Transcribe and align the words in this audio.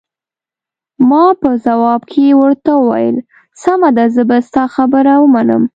ما 1.09 1.25
په 1.41 1.49
ځواب 1.65 2.01
کې 2.11 2.37
ورته 2.41 2.71
وویل: 2.77 3.17
سمه 3.61 3.89
ده، 3.97 4.05
زه 4.15 4.21
به 4.29 4.37
ستا 4.47 4.63
خبره 4.75 5.13
ومنم. 5.19 5.63